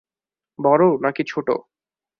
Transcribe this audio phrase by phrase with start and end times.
[0.59, 1.47] বড় নাকি ছোট?